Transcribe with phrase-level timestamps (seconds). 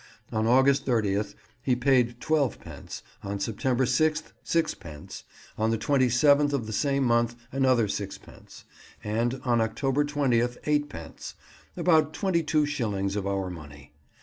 [0.31, 5.25] On August 30th he paid twelve pence; on September 6th, sixpence;
[5.59, 8.65] on the 27th of the same month another sixpence;
[9.03, 11.35] and on October 20th eightpence;
[11.77, 13.93] about twenty two shillings of our money.